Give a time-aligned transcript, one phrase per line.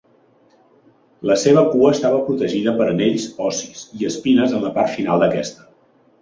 [1.31, 5.69] La seva cua estava protegida per anells ossis i espines en la part final d'aquesta.